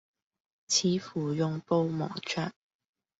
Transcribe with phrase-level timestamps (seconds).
[0.67, 2.51] 似乎用布蒙着；